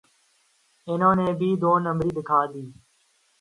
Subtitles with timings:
[0.87, 2.63] انہوں نے بھی دو نمبری دکھا دی۔